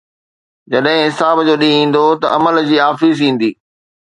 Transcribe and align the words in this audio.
جڏهن 0.71 0.97
حساب 1.07 1.37
جو 1.47 1.55
ڏينهن 1.61 1.77
ايندو 1.81 2.05
ته 2.21 2.25
عمل 2.37 2.55
جي 2.71 2.77
آفيس 2.89 3.17
ايندي 3.25 3.51